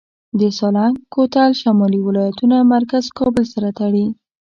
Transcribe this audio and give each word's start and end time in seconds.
د 0.39 0.41
سالنګ 0.57 0.95
کوتل 1.13 1.51
شمالي 1.61 1.99
ولایتونه 2.03 2.55
مرکز 2.73 3.03
کابل 3.19 3.45
سره 3.53 3.69
تړي 3.79 4.05